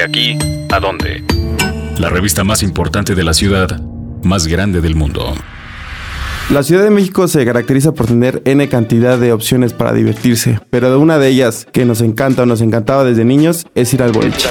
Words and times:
De 0.00 0.06
aquí 0.06 0.38
a 0.70 0.80
dónde. 0.80 1.22
La 1.98 2.08
revista 2.08 2.42
más 2.42 2.62
importante 2.62 3.14
de 3.14 3.22
la 3.22 3.34
ciudad, 3.34 3.82
más 4.22 4.46
grande 4.46 4.80
del 4.80 4.94
mundo. 4.94 5.34
La 6.48 6.62
Ciudad 6.62 6.84
de 6.84 6.90
México 6.90 7.28
se 7.28 7.44
caracteriza 7.44 7.92
por 7.92 8.06
tener 8.06 8.40
N 8.46 8.66
cantidad 8.70 9.18
de 9.18 9.34
opciones 9.34 9.74
para 9.74 9.92
divertirse, 9.92 10.58
pero 10.70 10.90
de 10.90 10.96
una 10.96 11.18
de 11.18 11.28
ellas 11.28 11.66
que 11.70 11.84
nos 11.84 12.00
encanta 12.00 12.44
o 12.44 12.46
nos 12.46 12.62
encantaba 12.62 13.04
desde 13.04 13.26
niños 13.26 13.66
es 13.74 13.92
ir 13.92 14.02
al 14.02 14.12
boliche. 14.12 14.48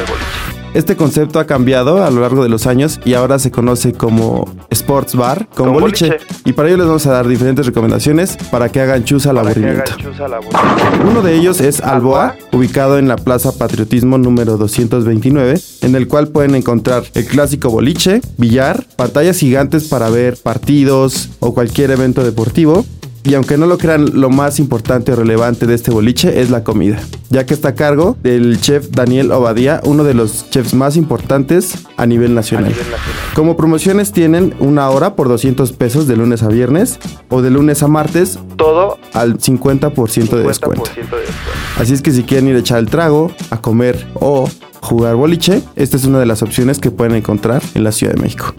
Este 0.73 0.95
concepto 0.95 1.39
ha 1.39 1.45
cambiado 1.45 2.03
a 2.03 2.11
lo 2.11 2.21
largo 2.21 2.43
de 2.43 2.49
los 2.49 2.67
años 2.67 2.99
y 3.03 3.15
ahora 3.15 3.39
se 3.39 3.49
conoce 3.49 3.93
como 3.93 4.47
Sports 4.69 5.15
Bar 5.15 5.47
con, 5.55 5.73
boliche. 5.73 6.17
Y 6.45 6.53
para 6.53 6.69
ello 6.69 6.77
les 6.77 6.85
vamos 6.85 7.07
a 7.07 7.11
dar 7.11 7.27
diferentes 7.27 7.65
recomendaciones 7.65 8.37
para 8.51 8.69
que 8.69 8.79
hagan 8.79 9.03
chus 9.03 9.25
al 9.25 9.39
aburrimiento. 9.39 9.91
Uno 11.09 11.23
de 11.23 11.35
ellos 11.35 11.59
es 11.59 11.81
Alboa, 11.81 12.35
ubicado 12.51 12.99
en 12.99 13.07
la 13.07 13.15
Plaza 13.15 13.51
Patriotismo 13.57 14.19
número 14.19 14.57
229, 14.57 15.59
en 15.81 15.95
el 15.95 16.07
cual 16.07 16.27
pueden 16.27 16.53
encontrar 16.53 17.03
el 17.15 17.25
clásico 17.25 17.71
boliche, 17.71 18.21
billar, 18.37 18.85
pantallas 18.95 19.39
gigantes 19.39 19.85
para 19.85 20.09
ver 20.09 20.37
partidos 20.37 21.29
o 21.39 21.53
cualquier 21.53 21.91
evento 21.91 22.23
deportivo 22.23 22.85
y 23.23 23.33
aunque 23.33 23.57
no 23.57 23.65
lo 23.65 23.77
crean, 23.77 24.19
lo 24.19 24.29
más 24.29 24.59
importante 24.59 25.11
o 25.11 25.15
relevante 25.15 25.65
de 25.65 25.75
este 25.75 25.91
boliche 25.91 26.41
es 26.41 26.49
la 26.49 26.63
comida, 26.63 26.99
ya 27.29 27.45
que 27.45 27.53
está 27.53 27.69
a 27.69 27.75
cargo 27.75 28.17
del 28.23 28.59
chef 28.61 28.89
Daniel 28.91 29.31
Obadía, 29.31 29.81
uno 29.83 30.03
de 30.03 30.13
los 30.13 30.49
chefs 30.49 30.73
más 30.73 30.95
importantes 30.95 31.73
a 31.97 32.05
nivel 32.05 32.33
nacional. 32.33 32.73
Como 33.35 33.57
promociones 33.57 34.11
tienen 34.11 34.55
una 34.59 34.89
hora 34.89 35.15
por 35.15 35.27
200 35.27 35.71
pesos 35.73 36.07
de 36.07 36.15
lunes 36.15 36.43
a 36.43 36.47
viernes 36.47 36.99
o 37.29 37.41
de 37.41 37.51
lunes 37.51 37.83
a 37.83 37.87
martes, 37.87 38.39
todo 38.55 38.97
al 39.13 39.37
50%, 39.37 40.29
de 40.29 40.43
descuento. 40.43 40.83
Así 41.77 41.93
es 41.93 42.01
que 42.01 42.11
si 42.11 42.23
quieren 42.23 42.47
ir 42.47 42.55
a 42.55 42.59
echar 42.59 42.79
el 42.79 42.89
trago, 42.89 43.31
a 43.49 43.61
comer 43.61 44.07
o 44.15 44.49
jugar 44.81 45.15
boliche, 45.15 45.61
esta 45.75 45.97
es 45.97 46.05
una 46.05 46.19
de 46.19 46.25
las 46.25 46.41
opciones 46.41 46.79
que 46.79 46.91
pueden 46.91 47.15
encontrar 47.15 47.61
en 47.75 47.83
la 47.83 47.91
Ciudad 47.91 48.13
de 48.13 48.21
México. 48.21 48.53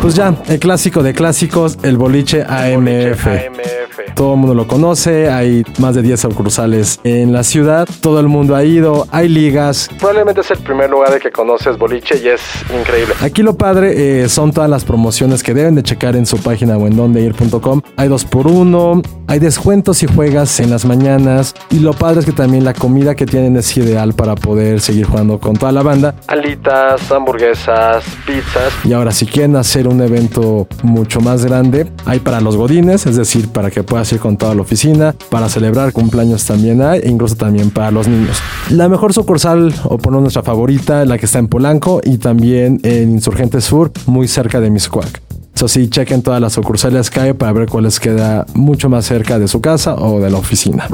Pues 0.00 0.14
ya, 0.14 0.34
el 0.48 0.58
clásico 0.58 1.02
de 1.02 1.12
clásicos, 1.12 1.78
el 1.82 1.96
boliche 1.96 2.42
AMF. 2.42 3.79
Todo 4.14 4.34
el 4.34 4.40
mundo 4.40 4.54
lo 4.54 4.66
conoce, 4.66 5.30
hay 5.30 5.64
más 5.78 5.94
de 5.94 6.02
10 6.02 6.20
sucursales 6.20 7.00
en 7.04 7.32
la 7.32 7.42
ciudad, 7.42 7.88
todo 8.00 8.20
el 8.20 8.28
mundo 8.28 8.56
ha 8.56 8.64
ido, 8.64 9.06
hay 9.10 9.28
ligas. 9.28 9.88
Probablemente 9.98 10.40
es 10.40 10.50
el 10.50 10.58
primer 10.58 10.90
lugar 10.90 11.10
de 11.12 11.20
que 11.20 11.30
conoces 11.30 11.78
boliche 11.78 12.20
y 12.22 12.28
es 12.28 12.40
increíble. 12.78 13.14
Aquí 13.20 13.42
lo 13.42 13.56
padre 13.56 14.22
eh, 14.22 14.28
son 14.28 14.52
todas 14.52 14.70
las 14.70 14.84
promociones 14.84 15.42
que 15.42 15.54
deben 15.54 15.74
de 15.74 15.82
checar 15.82 16.16
en 16.16 16.26
su 16.26 16.38
página 16.38 16.76
o 16.76 16.86
en 16.86 16.96
dondeir.com. 16.96 17.82
Hay 17.96 18.08
dos 18.08 18.24
por 18.24 18.46
uno, 18.46 19.02
hay 19.26 19.38
descuentos 19.38 19.98
si 19.98 20.06
juegas 20.06 20.60
en 20.60 20.70
las 20.70 20.84
mañanas 20.84 21.54
y 21.70 21.80
lo 21.80 21.92
padre 21.92 22.20
es 22.20 22.26
que 22.26 22.32
también 22.32 22.64
la 22.64 22.74
comida 22.74 23.14
que 23.14 23.26
tienen 23.26 23.56
es 23.56 23.76
ideal 23.76 24.12
para 24.14 24.34
poder 24.34 24.80
seguir 24.80 25.06
jugando 25.06 25.38
con 25.38 25.56
toda 25.56 25.72
la 25.72 25.82
banda. 25.82 26.14
Alitas, 26.26 27.10
hamburguesas, 27.10 28.04
pizzas. 28.26 28.72
Y 28.84 28.92
ahora 28.92 29.12
si 29.12 29.26
quieren 29.26 29.56
hacer 29.56 29.88
un 29.88 30.00
evento 30.00 30.66
mucho 30.82 31.20
más 31.20 31.44
grande, 31.44 31.90
hay 32.04 32.20
para 32.20 32.40
los 32.40 32.56
godines, 32.56 33.06
es 33.06 33.16
decir, 33.16 33.48
para 33.48 33.70
que 33.70 33.79
puedas 33.82 34.12
ir 34.12 34.20
con 34.20 34.36
toda 34.36 34.54
la 34.54 34.62
oficina. 34.62 35.14
Para 35.30 35.48
celebrar 35.48 35.92
cumpleaños 35.92 36.44
también 36.44 36.82
hay, 36.82 37.00
e 37.00 37.08
incluso 37.08 37.36
también 37.36 37.70
para 37.70 37.90
los 37.90 38.08
niños. 38.08 38.38
La 38.70 38.88
mejor 38.88 39.12
sucursal, 39.12 39.74
o 39.84 39.98
por 39.98 40.12
nuestra 40.12 40.42
favorita, 40.42 41.04
la 41.04 41.18
que 41.18 41.26
está 41.26 41.38
en 41.38 41.48
Polanco 41.48 42.00
y 42.04 42.18
también 42.18 42.80
en 42.82 43.10
Insurgentes 43.10 43.64
Sur, 43.64 43.92
muy 44.06 44.28
cerca 44.28 44.60
de 44.60 44.70
Miscuac. 44.70 45.22
Eso 45.54 45.68
sí, 45.68 45.90
chequen 45.90 46.22
todas 46.22 46.40
las 46.40 46.54
sucursales 46.54 47.10
que 47.10 47.20
hay 47.20 47.32
para 47.34 47.52
ver 47.52 47.68
cuál 47.68 47.84
les 47.84 48.00
queda 48.00 48.46
mucho 48.54 48.88
más 48.88 49.04
cerca 49.04 49.38
de 49.38 49.46
su 49.46 49.60
casa 49.60 49.94
o 49.94 50.20
de 50.20 50.30
la 50.30 50.38
oficina. 50.38 50.88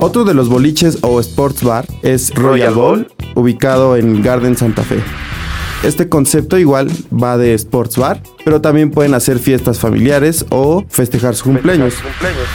Otro 0.00 0.24
de 0.24 0.34
los 0.34 0.48
boliches 0.48 0.98
o 1.02 1.20
sports 1.20 1.62
bar 1.62 1.84
es 2.02 2.34
Royal 2.34 2.74
Bowl, 2.74 3.12
ubicado 3.34 3.96
en 3.96 4.22
Garden 4.22 4.56
Santa 4.56 4.82
Fe. 4.82 5.00
Este 5.82 6.10
concepto 6.10 6.58
igual 6.58 6.90
va 7.10 7.38
de 7.38 7.54
sports 7.54 7.96
bar, 7.96 8.22
pero 8.44 8.60
también 8.60 8.90
pueden 8.90 9.14
hacer 9.14 9.38
fiestas 9.38 9.78
familiares 9.78 10.44
o 10.50 10.84
festejar 10.90 11.34
sus 11.34 11.44
cumpleaños. 11.44 11.94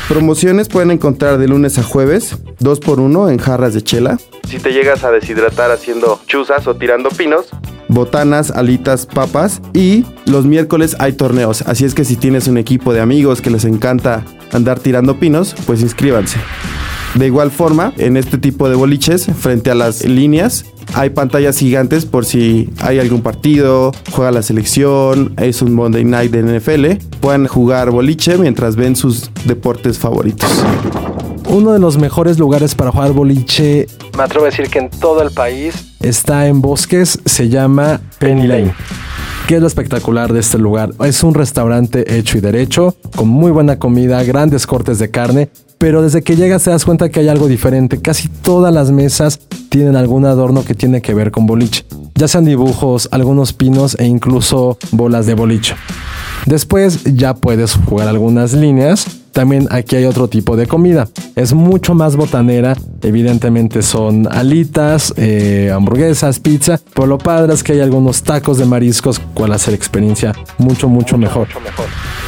Promociones 0.08 0.70
pueden 0.70 0.92
encontrar 0.92 1.40
de 1.40 1.48
lunes 1.48 1.80
a 1.80 1.84
jueves, 1.84 2.38
2 2.60 2.80
por 2.82 3.00
1 3.00 3.30
en 3.30 3.40
jarras 3.40 3.74
de 3.74 3.82
chela. 3.82 4.20
Si 4.48 4.60
te 4.60 4.72
llegas 4.74 5.04
a 5.04 5.10
deshidratar 5.10 5.72
haciendo 5.72 6.22
chuzas 6.28 6.68
o 6.68 6.76
tirando 6.76 7.10
pinos, 7.10 7.48
botanas, 7.88 8.52
alitas, 8.52 9.08
papas 9.08 9.60
y 9.74 10.06
los 10.28 10.46
miércoles 10.46 10.96
hay 11.00 11.14
torneos. 11.14 11.64
Así 11.64 11.84
es 11.84 11.96
que 11.96 12.06
si 12.06 12.18
tienes 12.18 12.48
un 12.48 12.60
equipo 12.60 12.94
de 12.94 13.02
amigos 13.02 13.42
que 13.42 13.50
les 13.50 13.66
encanta 13.66 14.24
andar 14.52 14.80
tirando 14.80 15.20
pinos, 15.20 15.56
pues 15.66 15.82
inscríbanse. 15.82 16.38
De 17.16 17.28
igual 17.28 17.50
forma, 17.50 17.94
en 17.98 18.18
este 18.18 18.38
tipo 18.38 18.68
de 18.68 18.76
boliches, 18.76 19.28
frente 19.40 19.72
a 19.72 19.76
las 19.76 20.04
líneas, 20.04 20.66
hay 20.94 21.12
pantallas 21.12 21.58
gigantes 21.58 22.06
por 22.06 22.26
si 22.26 22.70
hay 22.82 23.00
algún 23.00 23.22
partido, 23.22 23.94
juega 24.12 24.32
la 24.32 24.42
selección, 24.42 25.34
es 25.38 25.62
un 25.62 25.74
Monday 25.74 26.04
Night 26.04 26.32
de 26.32 26.60
NFL, 26.60 27.06
puedan 27.22 27.48
jugar 27.48 27.92
boliche 27.92 28.38
mientras 28.38 28.76
ven 28.76 28.98
sus 28.98 29.32
deportes 29.46 29.98
favoritos. 29.98 30.50
Uno 31.48 31.72
de 31.72 31.80
los 31.80 31.98
mejores 31.98 32.38
lugares 32.38 32.76
para 32.76 32.92
jugar 32.92 33.14
boliche, 33.14 33.88
me 34.18 34.24
atrevo 34.24 34.46
a 34.46 34.50
decir 34.50 34.68
que 34.68 34.80
en 34.80 34.90
todo 34.90 35.22
el 35.22 35.32
país, 35.32 35.96
está 36.02 36.48
en 36.48 36.62
Bosques, 36.62 37.20
se 37.24 37.48
llama 37.48 38.02
Penny 38.20 38.46
Lane. 38.46 38.74
¿Qué 39.48 39.56
es 39.56 39.62
lo 39.62 39.68
espectacular 39.68 40.34
de 40.34 40.40
este 40.40 40.58
lugar? 40.58 40.90
Es 41.06 41.24
un 41.24 41.36
restaurante 41.36 42.18
hecho 42.18 42.40
y 42.40 42.42
derecho, 42.42 42.96
con 43.16 43.28
muy 43.28 43.52
buena 43.52 43.78
comida, 43.78 44.24
grandes 44.24 44.66
cortes 44.66 44.98
de 44.98 45.12
carne, 45.12 45.50
pero 45.86 46.02
desde 46.02 46.24
que 46.24 46.36
llegas 46.36 46.64
te 46.64 46.72
das 46.72 46.84
cuenta 46.84 47.10
que 47.10 47.20
hay 47.20 47.28
algo 47.28 47.48
diferente. 47.48 48.02
Casi 48.02 48.28
todas 48.28 48.74
las 48.74 48.90
mesas 48.90 49.40
tienen 49.70 49.96
algún 49.96 50.26
adorno 50.26 50.66
que 50.66 50.74
tiene 50.74 51.00
que 51.00 51.14
ver 51.14 51.30
con 51.30 51.46
boliche, 51.46 51.86
ya 52.16 52.28
sean 52.28 52.44
dibujos, 52.44 53.08
algunos 53.12 53.54
pinos 53.54 53.96
e 54.00 54.06
incluso 54.06 54.80
bolas 54.90 55.28
de 55.28 55.36
boliche. 55.36 55.76
Después 56.48 57.04
ya 57.04 57.36
puedes 57.36 57.76
jugar 57.76 58.08
algunas 58.08 58.54
líneas 58.54 59.06
también 59.36 59.68
aquí 59.70 59.98
hay 59.98 60.06
otro 60.06 60.30
tipo 60.30 60.56
de 60.56 60.66
comida. 60.66 61.10
Es 61.36 61.54
mucho 61.54 61.94
más 61.94 62.16
botanera. 62.16 62.74
Evidentemente 63.02 63.82
son 63.82 64.30
alitas, 64.32 65.14
eh, 65.18 65.74
hamburguesas, 65.76 66.40
pizza. 66.40 66.80
Pero 66.94 67.06
lo 67.06 67.18
padre 67.18 67.54
es 67.54 67.62
que 67.62 67.74
hay 67.74 67.82
algunos 67.82 68.24
tacos 68.24 68.58
de 68.58 68.64
mariscos, 68.64 69.20
cual 69.34 69.52
hace 69.52 69.72
la 69.72 69.76
experiencia 69.76 70.32
mucho, 70.58 70.88
mucho 70.88 71.18
mejor. 71.18 71.50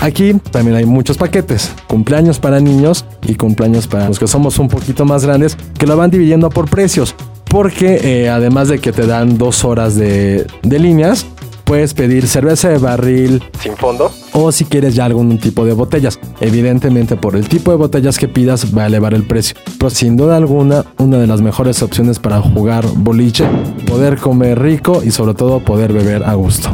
Aquí 0.02 0.34
también 0.52 0.76
hay 0.76 0.86
muchos 0.86 1.16
paquetes. 1.16 1.72
Cumpleaños 1.88 2.40
para 2.40 2.60
niños 2.60 3.06
y 3.26 3.36
cumpleaños 3.36 3.88
para 3.88 4.10
los 4.10 4.20
que 4.20 4.28
somos 4.28 4.60
un 4.60 4.68
poquito 4.68 5.06
más 5.06 5.24
grandes, 5.24 5.56
que 5.80 5.88
lo 5.88 5.96
van 5.96 6.12
dividiendo 6.12 6.50
por 6.50 6.70
precios. 6.70 7.16
Porque 7.46 8.02
eh, 8.04 8.30
además 8.30 8.68
de 8.68 8.80
que 8.80 8.92
te 8.92 9.08
dan 9.08 9.38
dos 9.38 9.64
horas 9.64 9.96
de, 9.96 10.46
de 10.62 10.80
líneas, 10.80 11.26
puedes 11.68 11.94
pedir 11.94 12.28
cerveza 12.28 12.70
de 12.70 12.78
barril 12.78 13.44
sin 13.60 13.76
fondo 13.76 14.10
o 14.32 14.52
si 14.52 14.66
quieres 14.66 14.96
ya 14.96 15.06
algún 15.06 15.38
tipo 15.38 15.66
de 15.66 15.74
botellas. 15.74 16.18
Evidentemente 16.40 17.18
por 17.18 17.36
el 17.36 17.48
tipo 17.50 17.72
de 17.72 17.78
botellas 17.78 18.18
que 18.18 18.28
pidas 18.28 18.76
va 18.76 18.84
a 18.84 18.88
elevar 18.88 19.14
el 19.14 19.24
precio. 19.24 19.58
Pero 19.78 19.90
sin 19.90 20.16
duda 20.16 20.38
alguna 20.38 20.86
una 20.98 21.18
de 21.18 21.28
las 21.28 21.42
mejores 21.42 21.84
opciones 21.84 22.20
para 22.20 22.42
jugar 22.42 22.86
boliche, 22.96 23.46
poder 23.86 24.18
comer 24.18 24.60
rico 24.60 25.04
y 25.04 25.12
sobre 25.12 25.34
todo 25.34 25.60
poder 25.60 25.92
beber 25.92 26.24
a 26.24 26.34
gusto. 26.36 26.72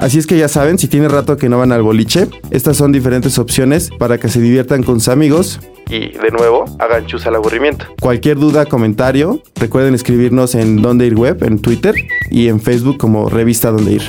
Así 0.00 0.18
es 0.18 0.26
que 0.26 0.36
ya 0.36 0.48
saben, 0.48 0.78
si 0.78 0.88
tiene 0.88 1.08
rato 1.08 1.36
que 1.36 1.48
no 1.48 1.58
van 1.58 1.72
al 1.72 1.82
boliche, 1.82 2.28
estas 2.50 2.76
son 2.76 2.92
diferentes 2.92 3.38
opciones 3.38 3.90
para 3.98 4.18
que 4.18 4.28
se 4.28 4.40
diviertan 4.40 4.82
con 4.82 5.00
sus 5.00 5.08
amigos 5.08 5.60
y 5.88 6.08
de 6.12 6.30
nuevo 6.30 6.64
hagan 6.78 7.06
chus 7.06 7.26
al 7.26 7.36
aburrimiento. 7.36 7.86
Cualquier 8.00 8.38
duda, 8.38 8.66
comentario, 8.66 9.42
recuerden 9.54 9.94
escribirnos 9.94 10.54
en 10.54 10.82
Donde 10.82 11.06
Ir 11.06 11.14
Web, 11.14 11.44
en 11.44 11.60
Twitter 11.60 11.94
y 12.30 12.48
en 12.48 12.60
Facebook 12.60 12.98
como 12.98 13.28
Revista 13.28 13.70
Donde 13.70 13.92
Ir. 13.92 14.02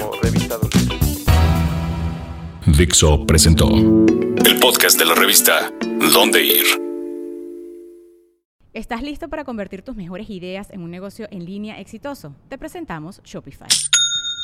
Dixo 2.66 3.26
presentó 3.26 3.70
el 3.70 4.60
podcast 4.60 4.98
de 5.00 5.06
la 5.06 5.16
revista 5.16 5.72
Donde 6.14 6.44
Ir. 6.44 6.66
¿Estás 8.74 9.02
listo 9.04 9.30
para 9.30 9.46
convertir 9.46 9.84
tus 9.84 9.96
mejores 9.96 10.30
ideas 10.30 10.70
en 10.72 10.82
un 10.82 10.92
negocio 10.92 11.28
en 11.32 11.46
línea 11.46 11.80
exitoso? 11.80 12.36
Te 12.50 12.58
presentamos 12.58 13.22
Shopify. 13.24 13.70